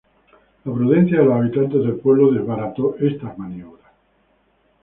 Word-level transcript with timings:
La 0.65 0.73
prudencia 0.73 1.19
de 1.19 1.25
los 1.25 1.35
habitantes 1.35 1.79
del 1.83 1.97
pueblo 1.99 2.31
desbarató 2.31 2.95
estas 2.99 3.37
maniobras. 3.37 3.85